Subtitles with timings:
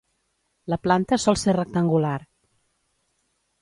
[0.73, 2.19] La planta sol ser rectangular.